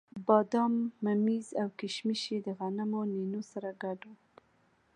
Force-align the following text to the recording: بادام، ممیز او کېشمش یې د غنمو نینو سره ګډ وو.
بادام، 0.27 0.73
ممیز 1.05 1.47
او 1.61 1.67
کېشمش 1.79 2.21
یې 2.31 2.39
د 2.45 2.47
غنمو 2.59 3.01
نینو 3.13 3.41
سره 3.51 3.69
ګډ 3.81 3.99
وو. 4.07 4.15